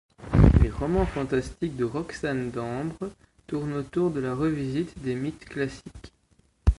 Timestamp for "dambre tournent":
2.49-3.75